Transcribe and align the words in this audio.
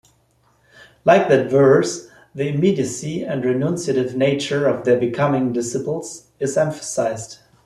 Like 1.05 1.27
that 1.29 1.51
verse 1.51 2.09
the 2.33 2.47
immediacy 2.49 3.21
and 3.23 3.45
renunciative 3.45 4.15
nature 4.15 4.65
of 4.65 4.83
their 4.83 4.99
becoming 4.99 5.53
disciples 5.53 6.29
is 6.39 6.57
emphasized. 6.57 7.37